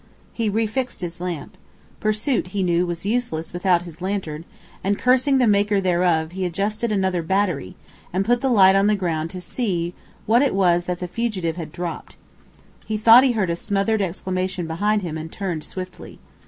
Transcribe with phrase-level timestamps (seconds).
[0.33, 1.55] He re fixed his lamp.
[1.99, 4.45] Pursuit, he knew, was useless without his lantern,
[4.83, 7.75] and, cursing the maker thereof, he adjusted another battery,
[8.11, 9.93] and put the light on the ground to see
[10.25, 12.15] what it was that the fugitive had dropped.
[12.83, 16.17] He thought he heard a smothered exclamation behind him and turned swiftly.